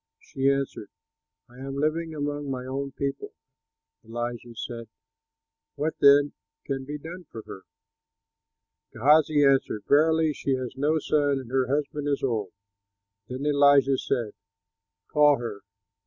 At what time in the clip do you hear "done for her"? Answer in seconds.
6.97-7.65